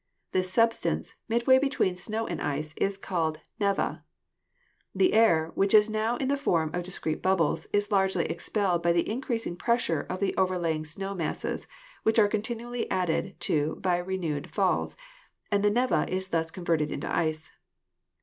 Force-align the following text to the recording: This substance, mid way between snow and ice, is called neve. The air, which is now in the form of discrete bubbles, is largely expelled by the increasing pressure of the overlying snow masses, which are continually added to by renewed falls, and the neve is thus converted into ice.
This 0.31 0.51
substance, 0.51 1.13
mid 1.29 1.45
way 1.45 1.59
between 1.59 1.95
snow 1.95 2.25
and 2.25 2.41
ice, 2.41 2.73
is 2.77 2.97
called 2.97 3.39
neve. 3.59 3.99
The 4.95 5.13
air, 5.13 5.51
which 5.53 5.75
is 5.75 5.91
now 5.91 6.17
in 6.17 6.27
the 6.27 6.35
form 6.37 6.71
of 6.73 6.81
discrete 6.81 7.21
bubbles, 7.21 7.67
is 7.71 7.91
largely 7.91 8.25
expelled 8.25 8.81
by 8.81 8.93
the 8.93 9.07
increasing 9.07 9.55
pressure 9.55 10.01
of 10.01 10.19
the 10.19 10.35
overlying 10.37 10.85
snow 10.85 11.13
masses, 11.13 11.67
which 12.01 12.17
are 12.17 12.27
continually 12.27 12.89
added 12.89 13.39
to 13.41 13.75
by 13.79 13.97
renewed 13.97 14.49
falls, 14.49 14.97
and 15.51 15.63
the 15.63 15.69
neve 15.69 16.09
is 16.09 16.29
thus 16.29 16.49
converted 16.49 16.89
into 16.91 17.07
ice. 17.07 17.51